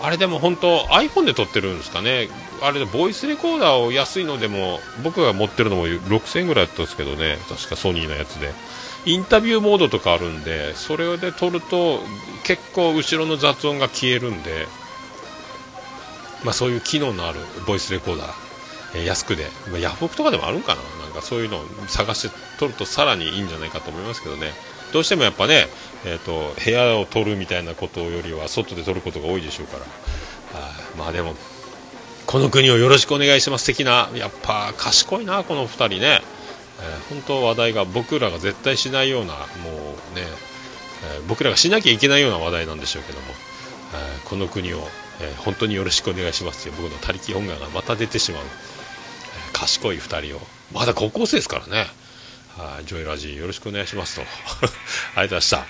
[0.00, 2.28] あれでも本当 iPhone で撮ってるんですかね。
[2.62, 7.36] あれでボイスレコーダーを安いのでも僕が持ってるのも6000円ぐらいだったんですけどね。
[7.50, 8.54] 確かソニーのやつで。
[9.04, 12.00] インタビューモードとかあるんでそれで撮ると
[12.44, 14.66] 結構後ろの雑音が消えるんで、
[16.44, 18.32] まあ、そういう機能のあるボイスレコーダー、
[18.96, 20.82] えー、安くで、まあ、ヤフオクとかでもあるんかな？
[21.04, 24.52] なんかそういうのを探して撮るとさらにいいんじゃないかと思いますけどね。
[24.92, 25.66] どうしてもやっぱね、
[26.04, 29.84] えーと、部屋を撮るみたいなことよりは外で撮ることが多いでしょうから。
[30.54, 31.34] あまあでも
[32.26, 36.20] この国をよろしくお願いします的なやっぱ賢いなこの2人ね。
[36.80, 40.22] えー、本当話題が僕らが絶対しないようなもうね、
[41.16, 43.26] えー、僕らがしなきゃいけないような話題なんでしょうけども、
[43.94, 44.78] えー、この国を、
[45.20, 48.46] え本当によろしくお願いしますという僕の他力本願がまた出てしまう、え
[49.52, 50.40] 賢い2人を。
[50.72, 51.86] まだ高校生ですからね。
[52.84, 54.22] ジョイラジよろしくお願いしますと。
[54.22, 55.66] ありがとうございました。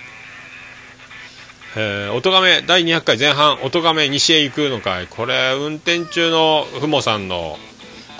[1.74, 3.58] えー、音亀第200回前半。
[3.62, 7.58] 音亀西へ行くの回これ運転中のふもさんの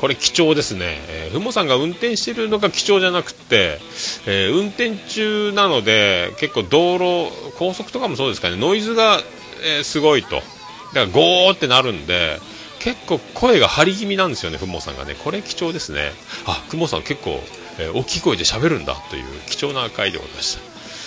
[0.03, 3.79] これ貴重ですね、えー、ふもさんが運転してるのが貴重じゃなくて、
[4.27, 8.57] えー、運転中なので結構道路高速とかもそうですかね。
[8.57, 9.21] ノイズが、
[9.65, 10.35] えー、すごいと。
[10.35, 10.45] だか
[10.93, 12.41] らゴーってなるんで
[12.81, 16.11] 結構声が張り気味なんですよね、ふもさんがね、これ貴重ですね、
[16.47, 17.41] あふもさん結構、
[17.79, 20.59] えー大きい声で喋るんだという貴重な回でございまし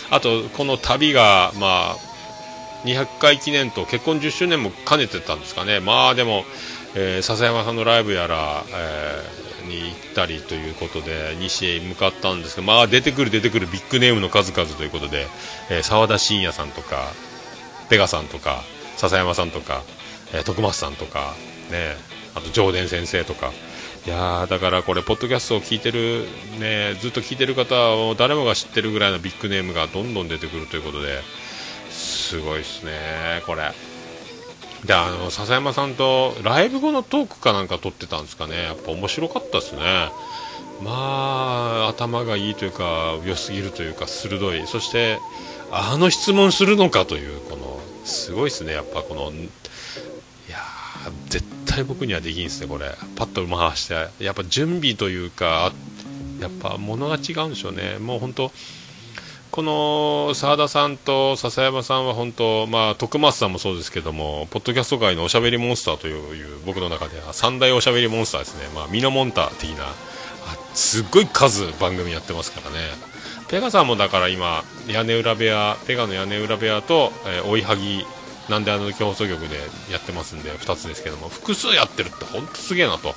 [0.09, 0.15] た。
[0.15, 2.15] あと、この旅が、まあ、
[2.85, 6.45] 200回記念と結婚10周年も兼ねてたんですかね、まあでも、
[6.95, 15.25] えー笹山さんのライブやら、えーに行ったりということで、西へ向かったんですけど、まあ出てくる出てくるビッグネームの数々ということで、
[15.71, 17.11] えー田信也さんとか、
[17.89, 18.63] ペガさんとか、
[18.95, 19.81] 笹山さんとか、
[20.33, 21.33] えー徳松さんとか、
[21.71, 21.95] ね、
[22.35, 23.51] あと上田先生とか。
[24.05, 26.27] いやーだからこれ、ポッドキャストを聞いてる、
[26.59, 31.21] ね、ずっと聞いてる方を誰もが知ってるぐらいのビッグネームがどんどん出てくるということで、
[31.89, 33.94] すごいですね、これ。
[34.85, 38.63] で、あの、笹山さんとライブ後のトークかなんか撮ってたんですかね。
[38.63, 39.81] やっぱ面白かったですね。
[40.83, 44.67] まあ、頭がいいというか、良すぎるというか、鋭い。
[44.67, 45.19] そして、
[45.71, 49.35] あの質問するのかという、この、すごいですね、やっぱこの、い
[50.49, 52.91] やー絶対僕にはできんですね、これ。
[53.15, 54.07] パッと回して。
[54.23, 55.71] やっぱ準備というか、
[56.41, 57.97] やっぱ物が違うんでしょうね。
[57.99, 58.51] もう本当
[59.55, 69.85] この澤田さんと笹山さんは本当、まあ、徳松さんもそうですけども、ポッドキャスト界のおしゃべりモンスターという僕の中では三大おしゃべりモンスターですね、まあ、ミノモンター的な、
[70.73, 72.79] すっごい数番組やってますからね。
[73.47, 78.05] ペガさんもだから今、屋根裏部屋、ペガの屋根裏部屋と、えー追いはぎ、
[78.49, 79.55] なんであの時放送局で
[79.89, 83.07] やってますんで、2つですけども、複数やってるって本当すげえなと。
[83.07, 83.15] はい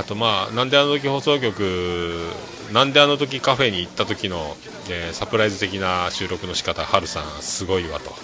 [0.00, 2.28] あとまあ、なんであの時放送局、
[2.72, 4.56] なんであの時カフェに行った時の、
[4.90, 8.14] えーサプライズ的な収録の仕方、ハルさん、すごいわと。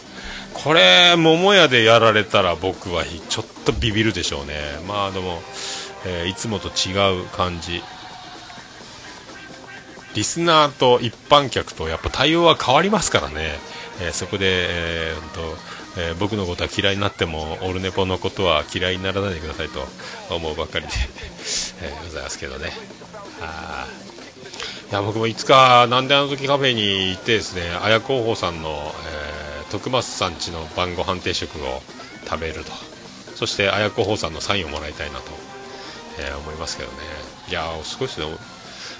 [0.55, 4.55] これ、桃屋でやられたら僕はちょっとビビるでしょうね。
[4.87, 5.43] まあでも、
[6.07, 7.83] えーいつもと違う感じ。
[10.15, 13.59] リスナーと一般客とやっぱ対応は変わりますからね。
[14.01, 15.41] えーそこで、えーと
[16.01, 19.87] えー僕のことは嫌いになってもオルネポのことは嫌いにならないでくださいと
[20.35, 20.93] 思うばっかりで、
[21.83, 22.73] えーございますけどね。
[23.41, 24.18] あー
[24.91, 29.39] いや僕もいつかなんであの時カフェに行ってですね綾候補さんの、えー
[29.71, 31.83] 徳松さんちの晩ご飯定食を
[32.25, 32.73] 食べると。
[33.35, 35.25] そして綾候補さんのサインをもらいたいなと、
[36.19, 36.97] えー思いますけどね。
[37.51, 38.29] いやーすごいですね。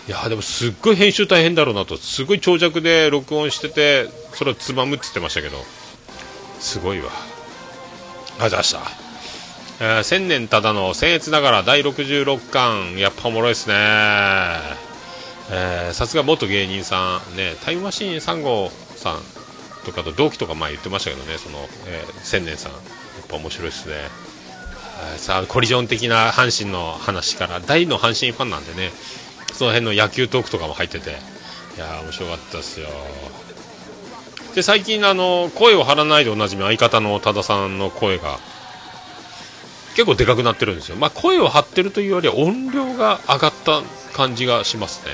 [0.09, 1.97] いやでもすっごい編集大変だろうなと。
[1.97, 5.57] すごい長尺で録音しててそれをつまむって言ってましたけど。
[6.61, 7.07] すごいわ。
[7.07, 8.81] ありがとうございました。
[9.81, 14.88] えー千年ただの僭越ながら第66巻やっぱおもろいですね。
[15.51, 19.19] えーさすが元芸人さんねタイムマシーン3号さん
[19.85, 22.73] とかと同期とか前言ってましたけどねその、えー千年さん。
[22.73, 22.81] やっ
[23.29, 23.95] ぱ面白いですね。
[25.13, 28.91] えーさあコリジョン的な阪神の話から大の阪神ファンなんでね
[29.53, 31.13] その辺の野球トークとかも入っててい
[31.79, 32.89] や面白かったですよ。
[34.55, 38.39] で最近あの声を張らないでおなじみ相方の多田さんの声が
[39.95, 43.83] 結構でかくなってるんですよ、まあ、声を張ってるというよりは音量が上がった
[44.13, 45.13] 感じがしますね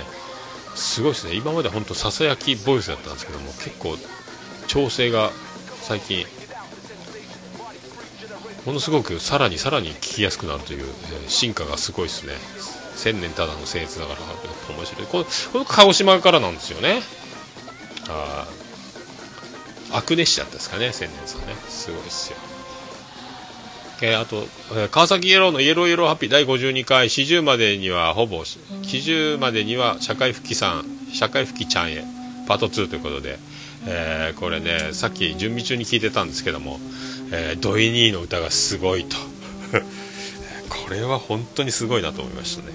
[0.74, 1.34] すごいですね。
[1.34, 3.96] 今まで本当ささやきボイスだったんですけども結構
[4.66, 5.30] 調整が
[5.82, 6.26] 最近
[8.66, 12.34] ものすごくさらにさらに聞きやすくなるという、えー進化がすごいですね。
[12.96, 14.28] 千年ただの僭越だからやっ
[14.66, 15.06] ぱ面白い。
[15.06, 17.00] このこの鹿児島からなんですよね。
[18.08, 21.54] あーアクネシだったですかね千年さんね。
[21.68, 22.36] すごいですよ。
[24.02, 28.58] えーあと、えー川崎イエローのイエローイエローハッピー第52回四十までにはほぼ四
[29.00, 32.04] 十までには社会復帰さん社会復帰ちゃんへ
[32.46, 33.38] パート2ということで、
[33.86, 36.78] えーこれねさっき準備中に聞いてたんですけども、
[37.32, 39.16] えードイニーの歌がすごいと。
[40.68, 42.72] これは本当にすごいなと思いましたね。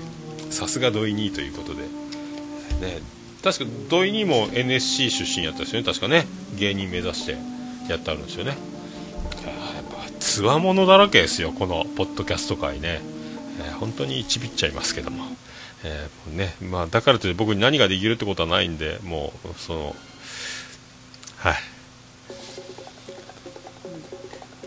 [0.49, 1.81] さすがドイニーということで。
[1.81, 3.01] ね
[3.43, 5.85] 確かドイニーも NSC 出身やったですよね。
[5.85, 6.25] 確かね。
[6.57, 7.37] 芸人目指して
[7.87, 8.57] やってあるんですよね。
[10.19, 13.01] つわものだらけですよこのポッドキャスト界ね、
[13.59, 15.23] えー本当にちびっちゃいますけども、
[15.85, 19.95] えーねまあ、だからといって僕に何ができるってことはないんでもうその
[21.37, 21.55] はい。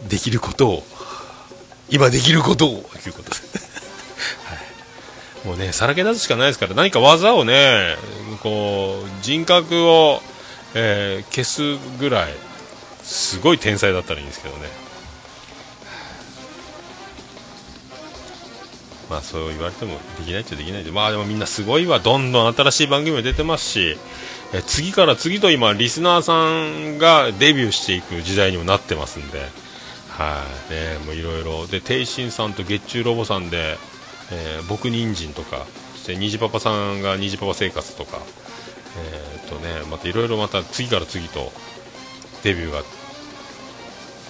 [0.08, 0.82] できることを
[1.90, 3.58] 今できることをということです、
[4.46, 4.56] は
[5.44, 7.96] い、もうねさらけ出すしかないですから何か技をね
[8.42, 10.20] こう人格を、
[10.74, 12.32] えー消すぐらい
[13.02, 14.91] すごい天才だったらいいんですけどね。
[19.12, 20.90] まあそう言われてもできないっちゃできないで。
[20.90, 22.00] まあでもみんなすごいわ。
[22.00, 23.98] どんどん新しい番組も出てますし
[24.54, 29.40] え次から次と今リスナーさんがデビューしていく時代にもなってますんで。
[30.08, 30.72] はい。
[30.72, 33.76] ねもういろいろで天心さんと月中ロボさんで、
[34.30, 38.18] えー僕人参とかそして虹パパさんが虹パパ生活とか
[38.96, 41.52] えーっとねまたいろいろまた次から次と
[42.42, 42.82] デビューが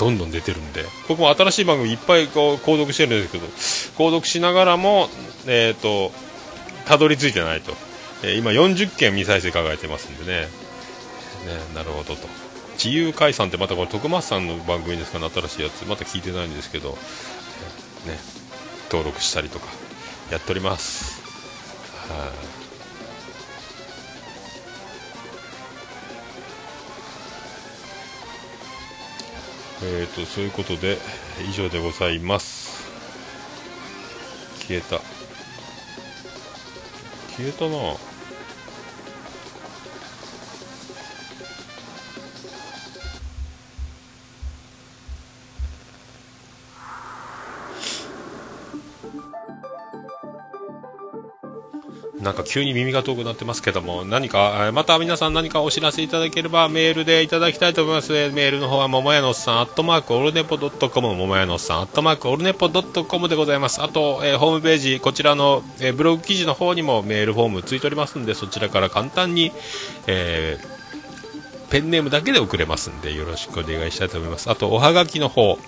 [0.03, 3.47] どんどん出てるんで僕も新しい番組いっぱいこう購読してるんですけど
[3.97, 5.09] 購読しながらも
[5.47, 6.11] えっ、と
[6.87, 7.73] たどり着いてないと、
[8.25, 10.41] えー今40件未再生考えてますんでね。
[10.43, 10.47] ね
[11.75, 12.27] なるほどと。
[12.75, 15.87] 自由解散ってまたこれ徳松さんの番組ですかね新しいやつ。
[15.87, 18.19] また聞いてないんですけど、ね
[18.91, 19.67] 登録したりとか
[20.31, 21.23] やっております。
[22.09, 22.62] はい。
[29.85, 30.97] えーとそういうことで
[31.49, 32.89] 以上でございます。
[34.61, 35.01] 消えた。
[37.37, 38.12] 消えたな。
[52.23, 58.13] なんか急に耳が遠くなってますけども、何か、また皆さん何かお知らせいただければメールでいただきたいと思います。
[58.13, 63.83] メールの方は、ももやのおっさん、アットマークオルネポドットコム、ももやのっさん、アットマークオルネポドットコムでございます。
[63.83, 69.51] あと、えーホームページ、こちらの、えーブログ記事の方にもメールフォームついておりますんで、そちらから簡単に、
[70.07, 70.83] えー
[71.71, 74.51] ペンネームだけで送れますんで、よろしくお願いしたいと思います。
[74.51, 75.59] あと、おはがきの方、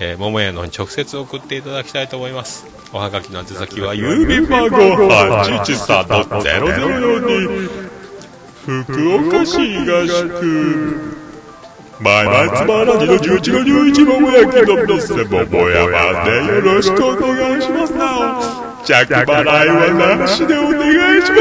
[0.00, 2.81] えー、桃屋の方に直接送っていただきたいと思います。
[2.94, 7.70] おはがきの宛先は、郵便番号813-0042、
[8.84, 11.16] 福岡市東区、
[12.00, 18.42] 前々つまらじの11の11桃焼きののせ桃山でよろしくお願いしますなお。
[18.84, 21.38] 着払いはなしでお願いしま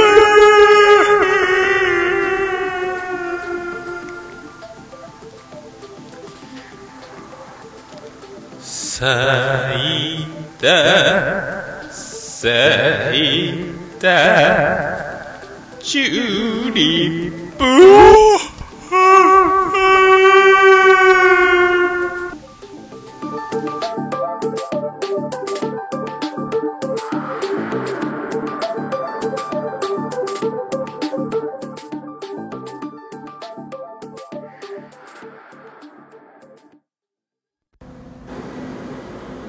[8.62, 9.02] す。
[9.02, 9.06] 咲
[10.38, 14.08] いた咲いた
[15.80, 17.66] チューリップ「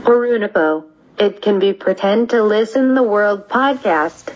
[0.05, 0.92] Horunipo.
[1.23, 4.33] It can be pretend to listen the world podcast.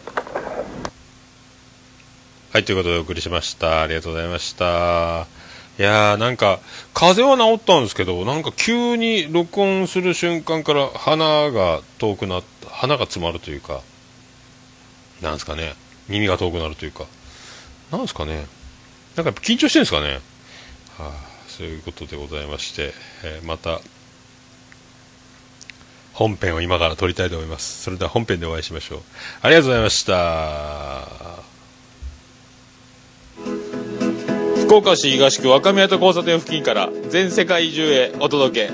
[2.52, 3.82] はい、ということでお送りしました。
[3.82, 5.26] ありがとうございました。
[5.80, 6.60] いやー、なんか、
[6.94, 13.80] 風邪は治ったんですけど、なんか急に録音する瞬間から鼻が遠くなった、鼻が詰まるというか、
[15.20, 15.74] なんですかね、
[16.06, 17.06] 耳が遠くなるというか、
[17.90, 18.46] なんですかね、
[19.16, 20.20] なんかやっぱ緊張してるんですかね。
[20.98, 21.12] はあ、
[21.48, 23.80] そういうことでございまして、えーまた、
[26.16, 27.82] 本編を今から撮りたいと思います。
[27.82, 29.00] それでは本編でお会いしましょう。
[29.42, 31.46] ありがとうございました。
[34.64, 38.72] 福岡市東区若宮と交差点付近から全世界中へお届け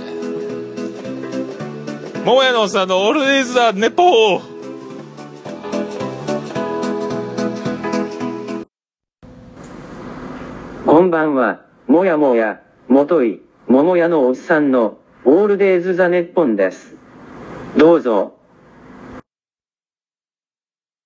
[2.24, 4.53] 桃屋のおっさんのオールデイズ・ザ・ネポー
[10.86, 16.91] こんばんは、もやもや、もとい、桃屋のおっさんの、オールデイズ・ザ・ネッポンです。
[17.77, 18.35] どうぞ、